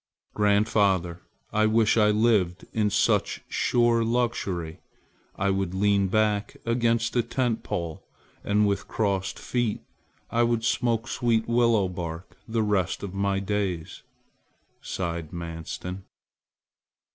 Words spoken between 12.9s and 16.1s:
of my days," sighed Manstin.